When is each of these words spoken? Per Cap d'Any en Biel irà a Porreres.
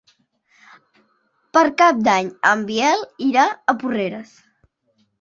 Per 1.59 1.63
Cap 1.83 2.01
d'Any 2.09 2.33
en 2.55 2.67
Biel 2.73 3.07
irà 3.31 3.49
a 3.77 3.81
Porreres. 3.85 4.37